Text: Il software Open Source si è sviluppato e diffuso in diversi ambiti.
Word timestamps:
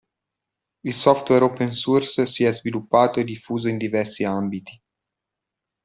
Il 0.83 0.95
software 0.95 1.43
Open 1.43 1.75
Source 1.75 2.25
si 2.25 2.43
è 2.43 2.51
sviluppato 2.51 3.19
e 3.19 3.23
diffuso 3.23 3.67
in 3.67 3.77
diversi 3.77 4.23
ambiti. 4.23 4.81